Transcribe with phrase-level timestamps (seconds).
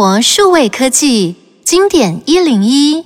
[0.00, 1.34] 活数位科技
[1.64, 3.04] 经典一零一，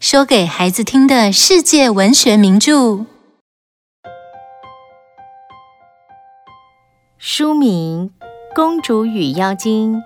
[0.00, 3.04] 说给孩子听的世界文学名著。
[7.18, 8.12] 书名
[8.56, 9.96] 《公主与妖精》，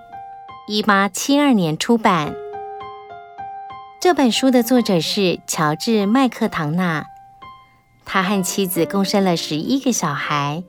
[0.67, 2.35] 一八七二年出版。
[4.01, 7.05] 这本书的作者是乔治·麦克唐纳，
[8.03, 10.61] 他和妻子共生了十一个小孩。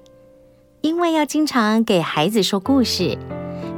[0.83, 3.19] 因为要经常给孩子说故事。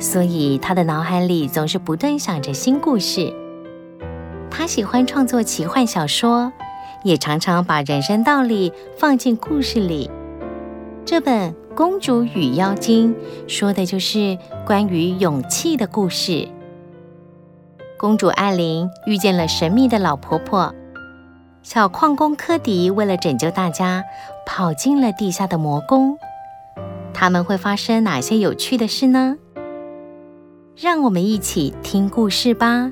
[0.00, 3.32] 所以，他的脑海里总是不断想着新故事。
[4.50, 6.50] 他喜欢创作奇幻小说，
[7.04, 10.10] 也常常把人生道理放进故事里。
[11.04, 13.14] 这本《公主与妖精》
[13.46, 16.48] 说的就是关于勇气的故事。
[17.98, 20.74] 公主艾琳遇见了神秘的老婆婆，
[21.62, 24.02] 小矿工科迪为了拯救大家，
[24.46, 26.16] 跑进了地下的魔宫。
[27.12, 29.36] 他们会发生哪些有趣的事呢？
[30.80, 32.90] 让我们一起听故事吧。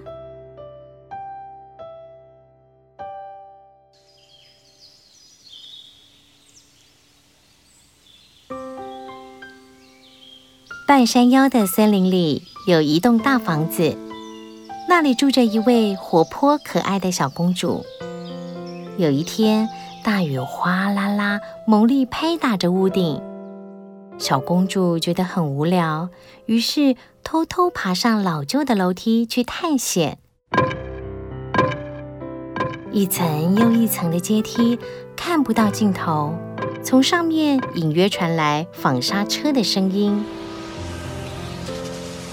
[10.86, 13.96] 半山腰的森林里有一栋大房子，
[14.86, 17.86] 那里住着一位活泼可爱的小公主。
[18.98, 19.66] 有一天，
[20.04, 23.22] 大雨哗啦啦，猛力拍打着屋顶。
[24.18, 26.08] 小公主觉得很无聊，
[26.46, 30.18] 于是偷偷爬上老旧的楼梯去探险。
[32.90, 34.78] 一层又一层的阶梯，
[35.14, 36.34] 看不到尽头。
[36.82, 40.24] 从上面隐约传来纺纱车的声音，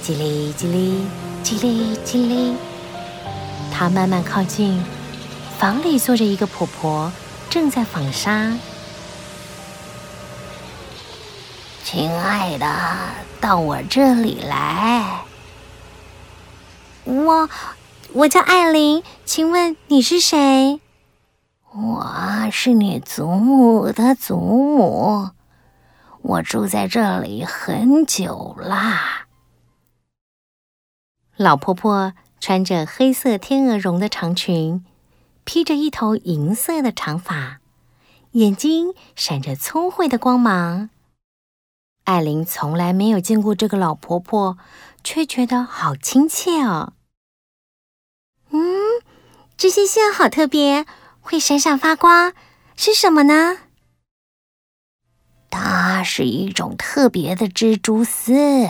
[0.04, 1.06] 叽哩叽哩，
[1.44, 2.56] 叽哩叽哩。
[3.72, 4.82] 她慢慢靠近，
[5.58, 7.12] 房里坐着一个婆婆，
[7.50, 8.58] 正在纺纱。
[11.96, 12.68] 亲爱的，
[13.40, 15.24] 到我这里来。
[17.06, 17.50] 我，
[18.12, 20.82] 我叫艾琳，请问你是谁？
[21.72, 25.30] 我是你祖母的祖母，
[26.22, 29.28] 我住在这里很久啦。
[31.38, 34.84] 老婆婆穿着黑色天鹅绒的长裙，
[35.46, 37.62] 披着一头银色的长发，
[38.32, 40.90] 眼睛闪着聪慧的光芒。
[42.06, 44.58] 艾琳从来没有见过这个老婆婆，
[45.04, 46.94] 却觉得好亲切哦。
[48.52, 48.62] 嗯，
[49.58, 50.86] 这些线好特别，
[51.20, 52.34] 会闪闪发光，
[52.76, 53.58] 是什么呢？
[55.50, 58.70] 它是一种特别的蜘蛛丝。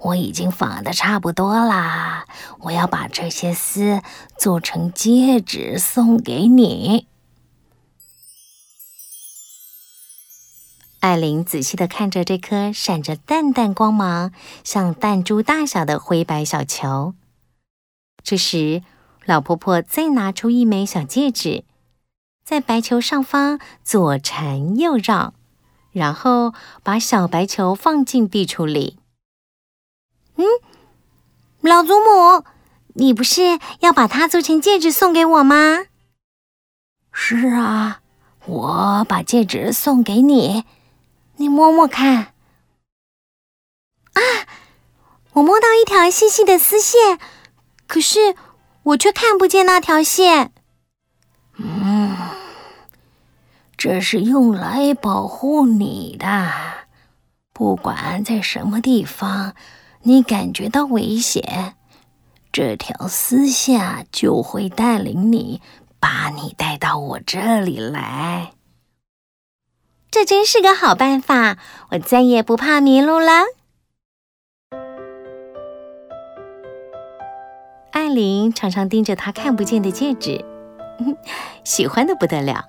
[0.00, 2.26] 我已经纺的差不多啦，
[2.60, 4.00] 我要把这些丝
[4.38, 7.08] 做成戒指送给你。
[11.04, 14.32] 艾琳仔细的看着这颗闪着淡淡光芒、
[14.64, 17.12] 像弹珠大小的灰白小球。
[18.22, 18.82] 这时，
[19.26, 21.64] 老婆婆再拿出一枚小戒指，
[22.42, 25.34] 在白球上方左缠右绕，
[25.92, 28.98] 然后把小白球放进壁橱里。
[30.36, 30.46] 嗯，
[31.60, 32.44] 老祖母，
[32.94, 35.84] 你不是要把它做成戒指送给我吗？
[37.12, 38.00] 是啊，
[38.46, 40.64] 我把戒指送给你。
[41.36, 42.34] 你摸摸看，
[44.14, 44.20] 啊！
[45.32, 47.18] 我摸到一条细细的丝线，
[47.88, 48.36] 可是
[48.84, 50.52] 我却看不见那条线。
[51.56, 52.16] 嗯，
[53.76, 56.52] 这是用来保护你的。
[57.52, 59.54] 不管在什么地方，
[60.02, 61.74] 你感觉到危险，
[62.52, 65.60] 这条丝线就会带领你，
[65.98, 68.52] 把你带到我这里来。
[70.14, 71.58] 这真是个好办法，
[71.90, 73.32] 我再也不怕迷路了。
[77.90, 80.44] 艾琳常常盯着她看不见的戒指，
[81.64, 82.66] 喜欢的不得了。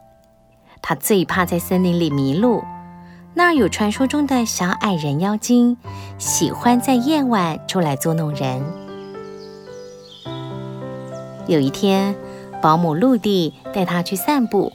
[0.81, 2.63] 她最怕在森林里迷路，
[3.35, 5.77] 那儿有传说中的小矮人妖精，
[6.17, 8.59] 喜欢在夜晚出来捉弄人。
[11.45, 12.15] 有一天，
[12.59, 14.73] 保姆露蒂带她去散步。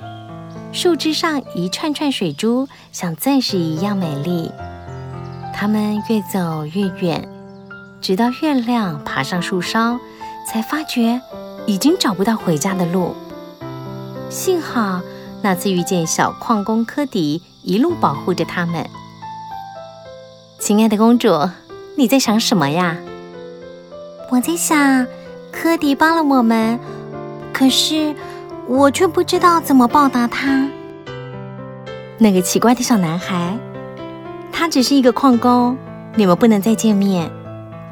[0.73, 4.51] 树枝上一串串水珠，像钻石一样美丽。
[5.53, 7.29] 他们越走越远，
[8.01, 9.99] 直到月亮爬上树梢，
[10.47, 11.21] 才发觉
[11.67, 13.15] 已经找不到回家的路。
[14.29, 15.01] 幸好
[15.43, 18.89] 那次遇见小矿工科迪，一路保护着他们。
[20.61, 21.51] 亲爱的公主，
[21.97, 22.97] 你在想什么呀？
[24.31, 25.05] 我在想，
[25.51, 26.79] 科迪帮了我们，
[27.53, 28.15] 可是……
[28.71, 30.71] 我却不知道怎么报答他。
[32.19, 33.59] 那个奇怪的小男孩，
[34.53, 35.77] 他只是一个矿工，
[36.15, 37.29] 你们不能再见面。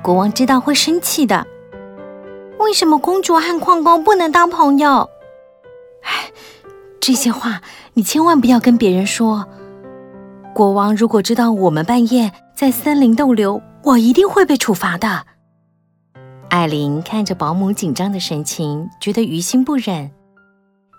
[0.01, 1.45] 国王知道会生气的。
[2.61, 5.11] 为什么公主和矿工不能当朋友？
[6.05, 6.31] 哎，
[7.01, 7.61] 这些话
[7.95, 9.49] 你千万不要跟别人说。
[10.55, 15.27] 国王如果知道我们半夜在森林逗留，我一定会被处罚的。
[16.51, 20.11] 艾琳看着保姆紧张的神情，觉得于心不忍，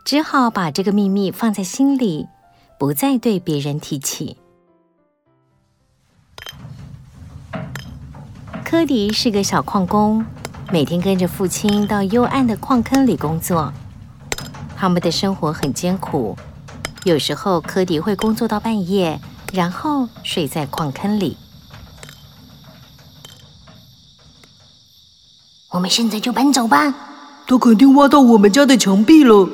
[0.09, 2.27] 只好把这个秘密放在心里，
[2.79, 4.38] 不再对别人提起。
[8.65, 10.25] 科迪是个小矿工，
[10.71, 13.71] 每天跟着父亲到幽暗的矿坑里工作。
[14.75, 16.35] 他们的生活很艰苦，
[17.03, 19.21] 有时候科迪会工作到半夜，
[19.53, 21.38] 然后睡在矿坑里。
[25.69, 26.95] 我们现在就搬走吧。
[27.45, 29.47] 他肯定挖到我们家的墙壁了。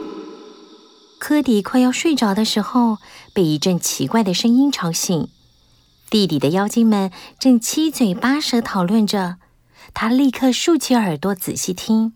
[1.28, 3.00] 柯迪快要睡着的时候，
[3.34, 5.28] 被一阵奇怪的声音吵醒。
[6.08, 9.38] 地底的妖精们正七嘴八舌讨论着，
[9.96, 12.14] 他立刻竖起耳朵仔细听。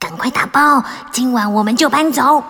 [0.00, 0.82] 赶快打包，
[1.12, 2.42] 今晚我们就搬走。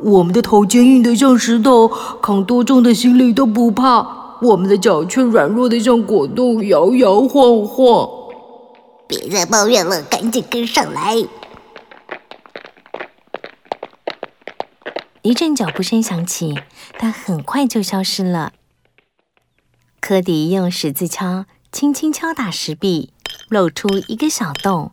[0.00, 1.88] 我们的头坚硬的像石头，
[2.22, 4.38] 扛多重的行李都不怕。
[4.42, 8.08] 我们的脚却软弱的像果冻，摇摇晃晃。
[9.08, 11.16] 别再抱怨了，赶紧跟上来。
[15.26, 16.54] 一阵脚步声响起，
[17.00, 18.52] 但很快就消失了。
[19.98, 23.12] 柯迪用十字敲轻轻敲打石壁，
[23.48, 24.92] 露出一个小洞。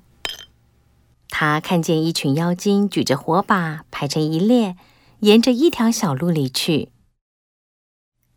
[1.29, 4.75] 他看见一群妖精举着火把排成一列，
[5.19, 6.89] 沿着一条小路离去。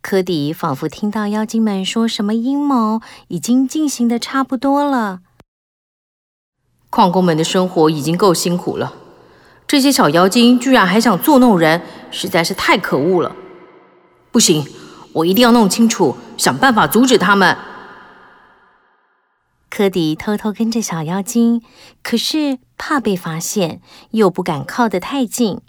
[0.02, 5.22] 柯迪仿佛听到妖精们说什么阴谋已经进行的差不多了。
[6.90, 8.92] 矿工们的生活已经够辛苦了，
[9.66, 13.34] 这些小妖精居然还想作弄人，实在是太可恶了！
[14.30, 14.64] 不行，
[15.12, 16.16] 我一定要弄清楚。
[16.36, 17.56] 想办法阻止他们。
[19.70, 21.62] 柯迪偷偷跟着小妖精，
[22.02, 23.80] 可是怕被发现，
[24.10, 25.60] 又不敢靠得太近。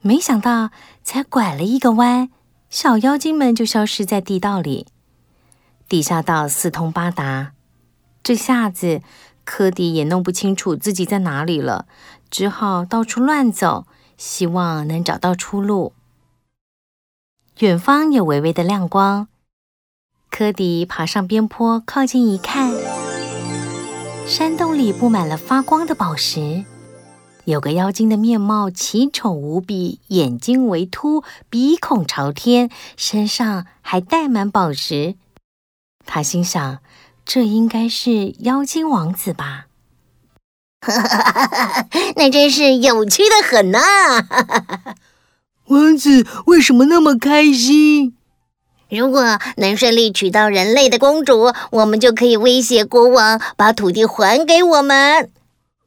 [0.00, 0.70] 没想到，
[1.04, 2.30] 才拐了一个弯，
[2.70, 4.86] 小妖精们就消失在地道里。
[5.88, 7.52] 地下道四通八达，
[8.22, 9.02] 这下子
[9.44, 11.86] 柯迪也弄不清楚自己在哪里了，
[12.32, 13.86] 只好到处乱走，
[14.16, 15.92] 希望能找到出路。
[17.58, 19.28] 远方有微微的亮光。
[20.30, 22.72] 柯迪爬上边坡，靠近一看，
[24.26, 26.64] 山洞里布满了发光的宝石。
[27.44, 35.16] 有个妖精的面貌奇丑无比，眼睛微凸，鼻孔朝天，身上还带满宝石。
[36.06, 36.78] 他心想：
[37.26, 39.66] 这应该是妖精王子吧？
[40.82, 41.86] 哈哈哈！
[42.16, 43.78] 那真是有趣的很呐！
[45.68, 48.14] 王子为什么那么开心？
[48.90, 55.30] 如果能顺利娶到人类的公主，我们就可以威胁国王把土地还给我们。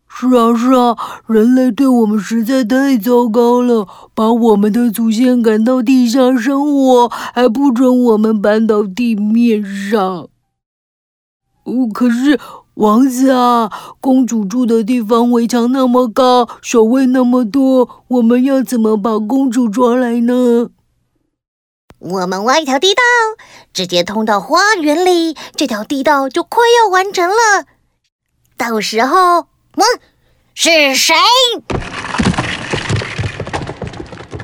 [0.07, 0.95] 是啊，是啊，
[1.27, 9.61] 人类对我们实在太糟糕了，把我们的祖先赶到地下生活，还不准我们搬到地面
[9.91, 10.01] 上。
[11.65, 12.39] 哦，可是
[12.75, 20.69] 王子啊，公主住的地方围墙那么高，守卫那么多，我们要怎么把公主抓来呢？
[21.99, 23.01] 我们挖一条地道，
[23.73, 27.65] 直接通到花园里，这条地道就快要完成了。
[28.57, 29.83] 到时候，嗯，
[30.53, 31.15] 是谁？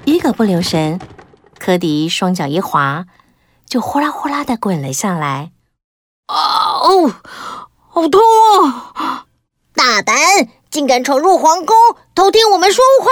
[0.05, 0.99] 一个不留神，
[1.59, 3.05] 柯迪双脚一滑，
[3.65, 5.51] 就呼啦呼啦的滚了下来。
[6.27, 6.35] 啊
[6.81, 7.13] 哦，
[7.93, 8.21] 好痛
[8.93, 9.25] 啊！
[9.75, 10.15] 大胆，
[10.69, 11.75] 竟敢闯入皇宫，
[12.15, 13.09] 偷听我们说话！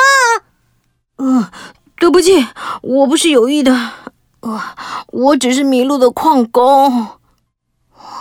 [1.17, 1.51] 嗯，
[1.97, 2.47] 对不起，
[2.81, 3.73] 我不是有意的。
[4.39, 4.61] 我
[5.07, 7.09] 我只是迷路的矿工。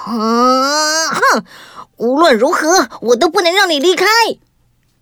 [0.09, 1.45] 嗯，哼！
[1.99, 4.05] 无论如何，我都不能让你离开。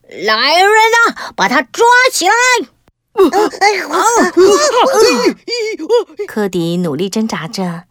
[0.09, 0.69] 来人
[1.09, 2.35] 啊，把他抓起来！
[6.29, 7.85] 科迪努力挣扎着，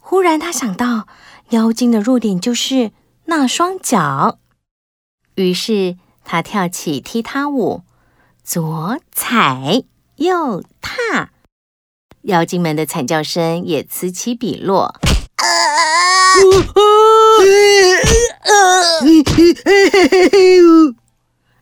[0.00, 1.08] 忽然他想到，
[1.52, 2.92] 妖精的弱点就是
[3.26, 4.38] 那双脚，
[5.34, 7.82] 于是他跳起踢踏舞，
[8.42, 9.82] 左踩
[10.16, 11.30] 右踏。
[12.22, 14.94] 妖精们的惨叫声也此起彼落。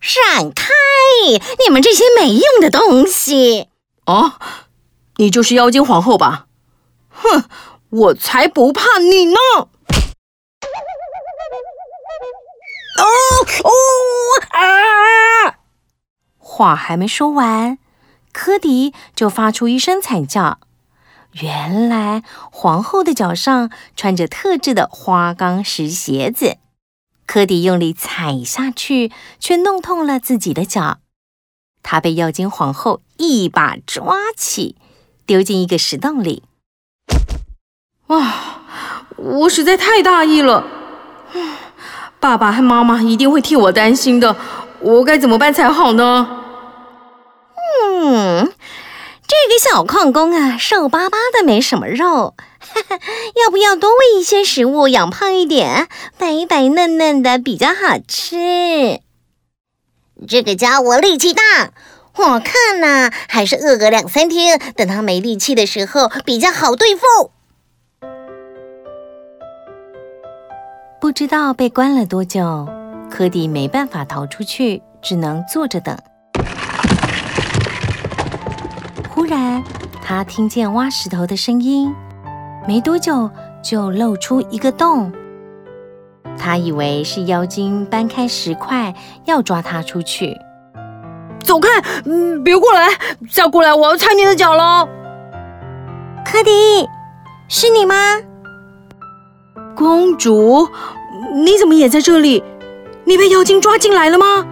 [0.00, 0.68] 闪开！
[1.66, 3.66] 你们这些没用的东西！
[4.06, 4.34] 哦，
[5.16, 6.46] 你就是妖精皇后吧？
[7.08, 7.42] 哼，
[7.88, 9.36] 我才不怕你呢！
[13.00, 13.06] 哦
[13.64, 13.70] 哦
[14.50, 15.58] 啊！
[16.38, 17.78] 话还没说完。
[18.32, 20.60] 柯迪就发出一声惨叫，
[21.32, 26.58] 原来皇后的脚上穿着特制的花岗石鞋子，
[27.26, 30.98] 柯迪用力踩下去，却弄痛了自己的脚。
[31.82, 34.76] 他被妖精皇后一把抓起，
[35.26, 36.44] 丢进一个石洞里。
[38.08, 38.60] 哇！
[39.16, 40.64] 我实在太大意了，
[42.20, 44.36] 爸爸和妈妈一定会替我担心的，
[44.80, 46.28] 我该怎么办才好呢？
[47.82, 48.52] 嗯。
[49.26, 52.98] 这个小矿工啊，瘦巴巴的，没什么肉，哈哈，
[53.44, 55.86] 要不要多喂一些食物，养胖一点，
[56.18, 59.00] 白白嫩嫩的比较好吃。
[60.26, 61.42] 这个家伙力气大，
[62.16, 67.30] 我看呐，还是饿个两三天，等他没力气的时候比较好对付。
[71.00, 72.68] 不知道被关了多久，
[73.10, 75.96] 科迪没办法逃出去，只能坐着等。
[79.08, 79.64] 忽然，
[80.02, 81.90] 他听见挖石头的声音，
[82.68, 83.30] 没多久
[83.62, 85.10] 就露出一个洞。
[86.38, 90.36] 他以为是妖精搬开石块要抓他出去。
[91.42, 91.68] 走开！
[92.04, 92.88] 嗯，别过来！
[93.32, 94.86] 再过来，我要踩你的脚了。
[96.26, 96.86] 科迪，
[97.48, 97.94] 是你吗？
[99.80, 100.68] 公主，
[101.32, 102.44] 你怎么也在这里？
[103.04, 104.46] 你被妖精抓进来了吗？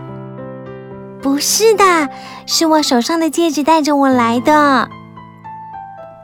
[1.20, 2.08] 不是的。
[2.46, 4.88] 是我手上的戒指带着我来的。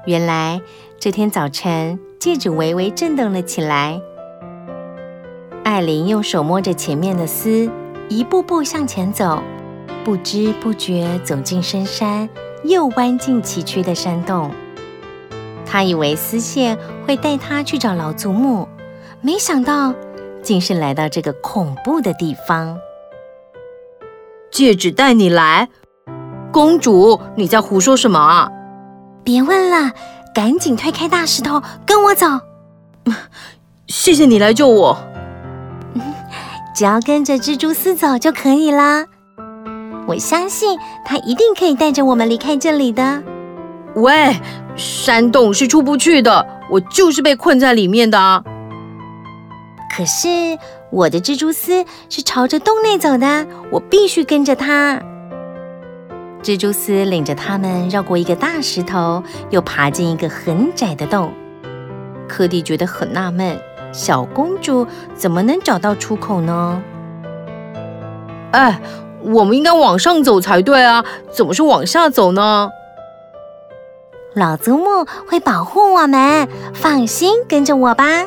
[0.06, 0.62] 原来
[0.98, 4.00] 这天早晨，戒指微微震动了起来。
[5.64, 7.70] 艾琳用手摸着前面的丝，
[8.08, 9.42] 一步步向前走，
[10.02, 12.26] 不知不觉走进深山，
[12.62, 14.50] 又弯进崎岖的山洞。
[15.66, 18.66] 她以为丝线会带她去找老祖母，
[19.24, 19.94] 没想到
[20.42, 22.78] 竟是来到这个恐怖的地方。
[24.50, 25.70] 戒指带你来。
[26.52, 28.50] 公主，你在胡说什么啊？
[29.24, 29.92] 别问了，
[30.34, 32.26] 赶紧推开大石头，跟我走。
[33.86, 34.98] 谢谢你来救我。
[36.76, 39.06] 只要跟着蜘蛛丝走就可以了。
[40.06, 43.22] 我相信他一定可以带着我们离开这里的。
[43.94, 44.36] 喂，
[44.76, 48.44] 山洞是出不去的，我就是被困在里面的。
[49.96, 50.58] 可是
[50.90, 55.00] 我的蜘蛛丝是朝着洞内走的，我必须跟着它。
[56.42, 61.32] 蜘蛛丝领着他们绕过一个大石头，又爬进一个很窄的洞。
[62.28, 63.56] 柯蒂觉得很纳闷：
[63.92, 64.84] 小公主
[65.14, 66.82] 怎么能找到出口呢？
[68.50, 68.80] 哎，
[69.22, 72.68] 我们应该往上走才对啊，怎么是往下走呢？
[74.34, 78.24] 老祖母会保护我们，放心，跟着我吧。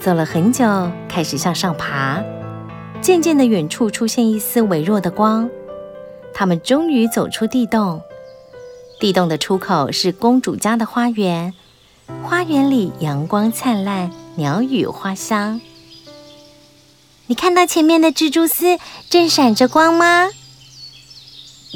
[0.00, 0.64] 走了很久，
[1.10, 2.24] 开始向上爬，
[3.02, 5.50] 渐渐的，远处出现一丝微弱的光。
[6.32, 8.00] 他们终于走出地洞，
[8.98, 11.52] 地洞的出口是公主家的花园，
[12.22, 15.60] 花园里阳光灿烂，鸟语花香。
[17.26, 18.78] 你看到前面的蜘蛛丝
[19.10, 20.30] 正闪着光吗？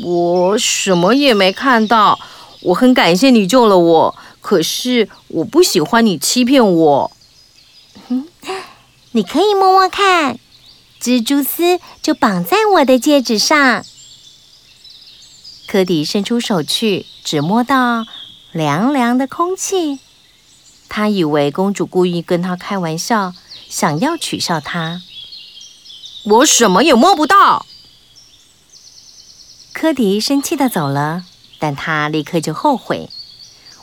[0.03, 2.19] 我什么也没看到。
[2.63, 7.11] 我很感谢你救了我，可是我不喜欢你欺骗我。
[9.13, 10.39] 你可以摸摸看，
[11.01, 13.85] 蜘蛛丝就绑在我的戒指上。
[15.67, 18.07] 科迪伸出手去，只摸到
[18.53, 19.99] 凉凉的空气。
[20.89, 23.35] 他以为公主故意跟他开玩笑，
[23.69, 25.03] 想要取笑他。
[26.25, 27.67] 我什么也摸不到。
[29.73, 31.25] 科迪生气的走了，
[31.59, 33.11] 但他立刻就后悔。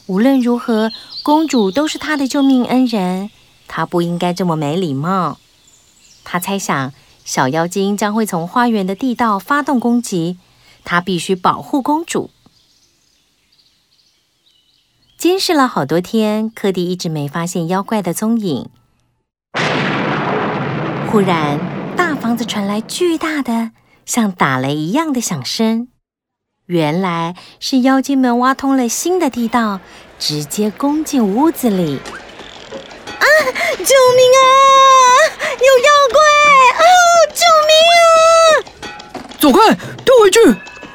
[0.05, 3.29] 无论如何，公主都是他的救命恩人，
[3.73, 5.37] 他不应该这么没礼貌。
[6.25, 6.91] 他猜想，
[7.23, 10.37] 小妖精将会从花园的地道发动攻击。
[10.83, 12.31] 他必须保护公主。
[15.17, 18.69] 监视了好多天，柯迪一直没发现妖怪的踪影。
[21.09, 21.57] 忽然，
[21.95, 23.71] 大房子传来巨大的、
[24.05, 25.87] 像打雷一样的响声。
[26.65, 29.79] 原来是妖精们挖通了新的地道，
[30.19, 31.99] 直接攻进屋子里。
[33.21, 33.25] 啊！
[33.77, 34.43] 救命啊！
[35.39, 36.19] 有妖怪！
[36.77, 36.83] 啊！
[37.33, 38.03] 救命啊！
[39.39, 39.57] 走开，
[40.03, 40.39] 退回去。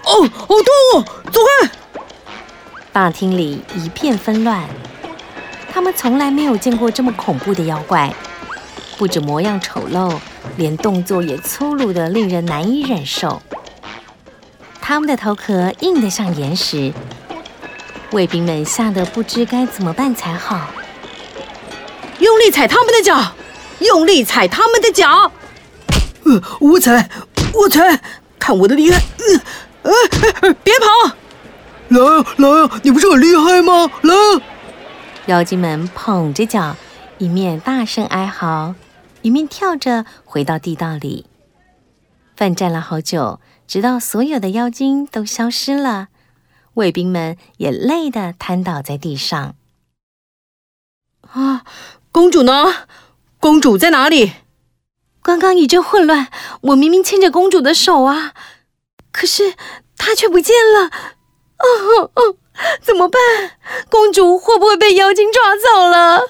[0.05, 1.05] 哦，好痛哦！
[1.33, 1.71] 走开！
[2.93, 4.65] 大厅里一片纷乱，
[5.73, 8.15] 他们从来没有见过这么恐怖的妖怪，
[8.97, 10.19] 不止模样丑陋，
[10.57, 13.43] 连动作也粗鲁的令人难以忍受。
[14.81, 16.93] 他们的头壳硬得像岩石，
[18.13, 20.69] 卫兵们吓得不知该怎么办才好。
[22.21, 23.35] 用力踩他们的脚，
[23.81, 25.31] 用力踩他们的脚。
[26.25, 27.11] 呃，我踩，
[27.53, 28.03] 我踩，
[28.39, 29.01] 看我的厉害！
[29.19, 29.91] 呃。
[30.43, 31.17] 呃，别跑！
[31.89, 33.89] 来啊来啊，你不是很厉害吗？
[34.03, 34.43] 来啊！
[35.27, 36.77] 妖精们捧着脚，
[37.19, 38.75] 一面大声哀嚎，
[39.23, 41.27] 一面跳着回到地道里。
[42.35, 46.09] 奋战了好久，直到所有的妖精都消失了，
[46.75, 49.55] 卫兵们也累得瘫倒在地上。
[51.31, 51.63] 啊，
[52.17, 52.87] 公主呢？
[53.39, 54.33] 公主在哪里？
[55.23, 56.29] 刚刚一阵混乱，
[56.63, 58.33] 我明明牵着公主的手啊，
[59.13, 59.53] 可是
[59.99, 60.87] 她却不见了。
[61.59, 62.37] 哦哦，
[62.81, 63.21] 怎么办？
[63.91, 66.23] 公主会不会被妖精抓走了？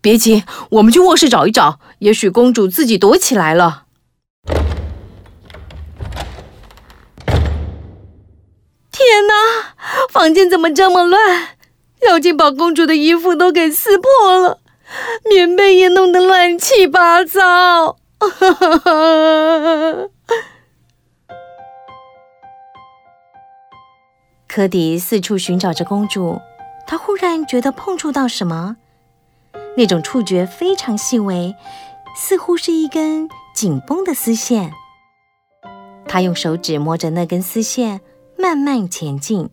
[0.00, 3.86] 别急，我们去卧室找一找，也许公主自己躲起来了。
[8.92, 9.74] 天哪，
[10.12, 11.56] 房间怎么这么乱？
[12.08, 14.59] 妖精把公主的衣服都给撕破了，
[15.28, 17.96] 棉被也弄得乱七八糟。
[24.48, 26.40] 科迪四处寻找着公主，
[26.86, 28.76] 他忽然觉得碰触到什么，
[29.76, 31.54] 那种触觉非常细微，
[32.16, 34.72] 似乎是一根紧绷的丝线。
[36.06, 38.00] 他用手指摸着那根丝线，
[38.36, 39.48] 慢慢前进。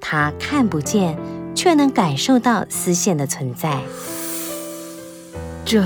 [0.00, 1.18] 他看不见，
[1.52, 3.82] 却能感受到丝线的存在。
[5.66, 5.84] 这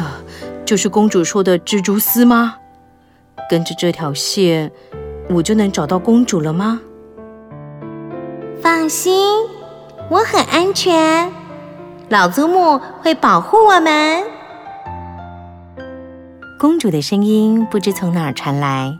[0.67, 2.57] 就是公主说的蜘蛛丝吗？
[3.49, 4.71] 跟着这条线，
[5.31, 6.83] 我就能找到公主了吗？
[8.61, 9.27] 放心，
[10.11, 11.33] 我很安全，
[12.11, 14.23] 老祖母会保护我们。
[16.59, 18.93] 公主的声音不知从哪儿传来，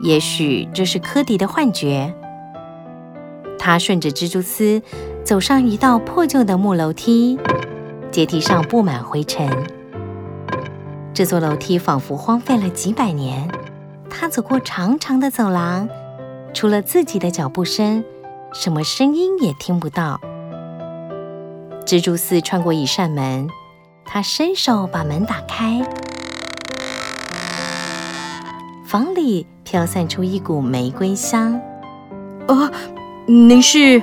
[0.00, 2.14] 也许这是柯迪的幻觉。
[3.58, 4.80] 他顺着蜘蛛丝
[5.22, 7.38] 走上一道破旧的木楼梯，
[8.10, 9.50] 阶梯上布满灰尘。
[11.14, 13.48] 这座楼梯仿佛荒废了几百年。
[14.10, 15.88] 他走过长长的走廊，
[16.52, 18.04] 除了自己的脚步声。
[18.52, 20.20] 什么声音也听不到。
[21.84, 23.48] 蜘蛛丝穿过一扇门，
[24.04, 25.82] 他伸手把门打开，
[28.86, 31.60] 房里飘散出一股玫瑰香。
[32.46, 32.70] 哦，
[33.26, 34.00] 您是？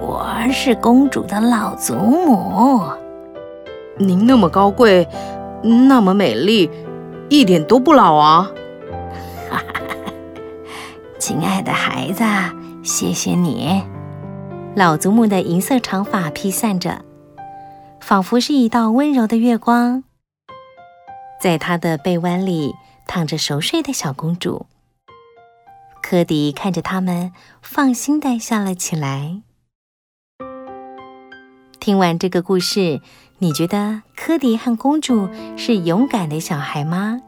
[0.00, 2.82] 我是公主的老祖母。
[3.98, 5.06] 您那么高贵，
[5.62, 6.70] 那么美丽，
[7.28, 8.50] 一点都不老啊！
[9.50, 10.12] 哈哈，
[11.18, 12.24] 亲爱的孩子。
[12.82, 13.82] 谢谢你，
[14.74, 17.04] 老祖母的银色长发披散着，
[18.00, 20.02] 仿佛是一道温柔的月光。
[21.38, 22.74] 在她的臂弯里
[23.06, 24.66] 躺着熟睡的小公主。
[26.02, 29.42] 柯迪看着他们，放心地笑了起来。
[31.80, 33.00] 听完这个故事，
[33.38, 37.20] 你觉得柯迪和公主是勇敢的小孩吗？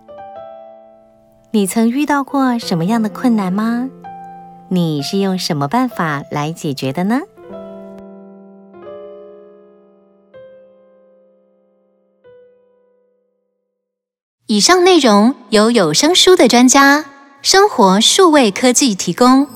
[1.53, 3.88] 你曾遇到过什么样的困难吗？
[4.69, 7.21] 你是用什么办法来解决的呢？
[14.47, 17.07] 以上内容由有声书的专家
[17.41, 19.47] 生活数位科技提供。